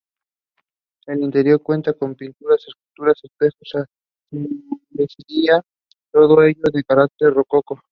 [1.05, 3.87] El interior cuenta con pinturas, esculturas, espejos
[4.31, 4.47] y
[4.97, 5.61] azulejería,
[6.11, 7.79] todo ello de carácter rococó.